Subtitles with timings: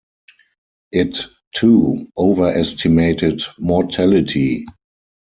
[0.91, 4.65] It, too, overestimated mortality.